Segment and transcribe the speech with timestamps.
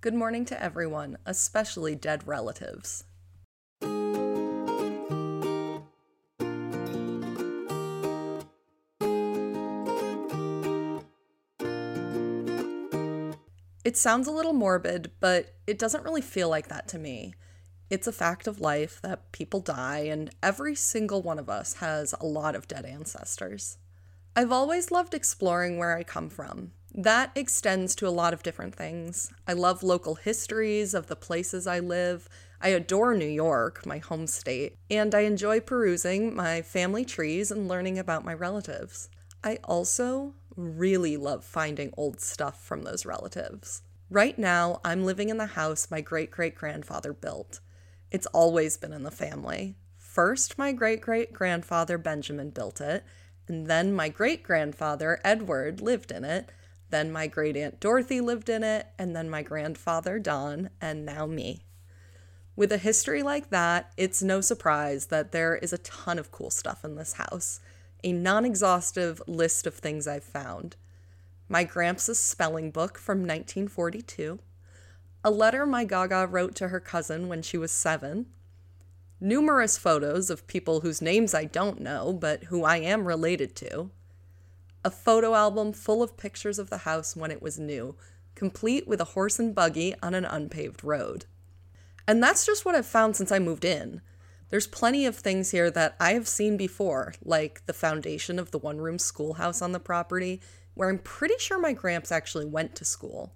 [0.00, 3.02] Good morning to everyone, especially dead relatives.
[13.82, 17.34] It sounds a little morbid, but it doesn't really feel like that to me.
[17.90, 22.14] It's a fact of life that people die, and every single one of us has
[22.20, 23.78] a lot of dead ancestors.
[24.36, 26.70] I've always loved exploring where I come from.
[26.98, 29.32] That extends to a lot of different things.
[29.46, 32.28] I love local histories of the places I live.
[32.60, 37.68] I adore New York, my home state, and I enjoy perusing my family trees and
[37.68, 39.10] learning about my relatives.
[39.44, 43.82] I also really love finding old stuff from those relatives.
[44.10, 47.60] Right now, I'm living in the house my great great grandfather built.
[48.10, 49.76] It's always been in the family.
[49.96, 53.04] First, my great great grandfather Benjamin built it,
[53.46, 56.50] and then my great grandfather Edward lived in it.
[56.90, 61.26] Then my great aunt Dorothy lived in it, and then my grandfather Don, and now
[61.26, 61.64] me.
[62.56, 66.50] With a history like that, it's no surprise that there is a ton of cool
[66.50, 67.60] stuff in this house
[68.04, 70.76] a non exhaustive list of things I've found.
[71.48, 74.38] My Gramps' spelling book from 1942,
[75.24, 78.26] a letter my Gaga wrote to her cousin when she was seven,
[79.20, 83.90] numerous photos of people whose names I don't know but who I am related to,
[84.88, 87.94] a photo album full of pictures of the house when it was new,
[88.34, 91.26] complete with a horse and buggy on an unpaved road.
[92.06, 94.00] And that's just what I've found since I moved in.
[94.48, 98.58] There's plenty of things here that I have seen before, like the foundation of the
[98.58, 100.40] one room schoolhouse on the property,
[100.72, 103.34] where I'm pretty sure my gramps actually went to school.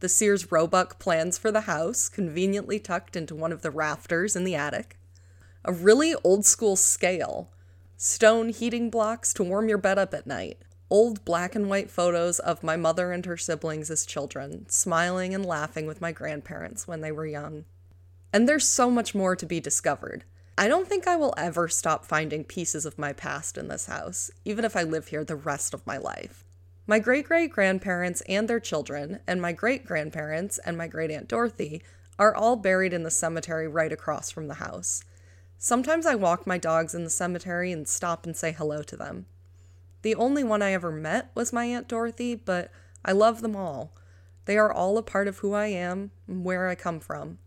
[0.00, 4.44] The Sears Roebuck plans for the house, conveniently tucked into one of the rafters in
[4.44, 4.98] the attic.
[5.64, 7.50] A really old school scale.
[7.96, 10.58] Stone heating blocks to warm your bed up at night.
[10.92, 15.46] Old black and white photos of my mother and her siblings as children, smiling and
[15.46, 17.64] laughing with my grandparents when they were young.
[18.30, 20.24] And there's so much more to be discovered.
[20.58, 24.30] I don't think I will ever stop finding pieces of my past in this house,
[24.44, 26.44] even if I live here the rest of my life.
[26.86, 31.26] My great great grandparents and their children, and my great grandparents and my great aunt
[31.26, 31.82] Dorothy,
[32.18, 35.02] are all buried in the cemetery right across from the house.
[35.56, 39.24] Sometimes I walk my dogs in the cemetery and stop and say hello to them.
[40.02, 42.70] The only one I ever met was my Aunt Dorothy, but
[43.04, 43.92] I love them all.
[44.44, 47.38] They are all a part of who I am and where I come from.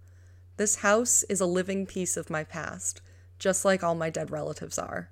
[0.57, 3.01] This house is a living piece of my past,
[3.39, 5.09] just like all my dead relatives are.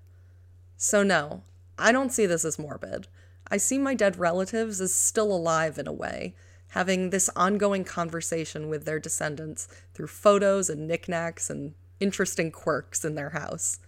[0.77, 1.43] So, no,
[1.77, 3.07] I don't see this as morbid.
[3.49, 6.35] I see my dead relatives as still alive in a way,
[6.69, 13.15] having this ongoing conversation with their descendants through photos and knickknacks and interesting quirks in
[13.15, 13.79] their house.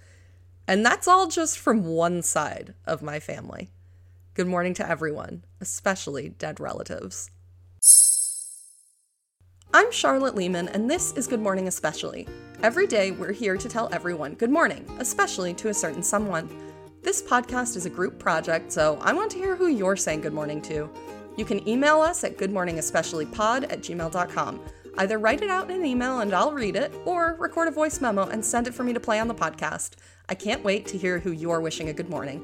[0.68, 3.70] And that's all just from one side of my family.
[4.34, 7.30] Good morning to everyone, especially dead relatives.
[9.74, 12.28] I'm Charlotte Lehman, and this is Good Morning Especially.
[12.64, 16.50] Every day, we're here to tell everyone good morning, especially to a certain someone.
[17.03, 20.34] This podcast is a group project, so I want to hear who you're saying good
[20.34, 20.90] morning to.
[21.38, 24.62] You can email us at goodmorningespeciallypod at gmail.com.
[24.97, 28.00] Either write it out in an email and I'll read it, or record a voice
[28.01, 29.91] memo and send it for me to play on the podcast.
[30.29, 32.41] I can't wait to hear who you're wishing a good morning.